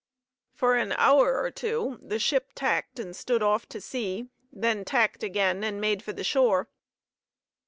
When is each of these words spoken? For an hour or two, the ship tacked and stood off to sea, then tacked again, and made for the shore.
For 0.55 0.73
an 0.73 0.93
hour 0.93 1.39
or 1.39 1.51
two, 1.51 1.99
the 2.01 2.17
ship 2.17 2.53
tacked 2.55 2.97
and 2.97 3.15
stood 3.15 3.43
off 3.43 3.69
to 3.69 3.79
sea, 3.79 4.29
then 4.51 4.83
tacked 4.83 5.21
again, 5.21 5.63
and 5.63 5.79
made 5.79 6.01
for 6.01 6.11
the 6.11 6.23
shore. 6.23 6.69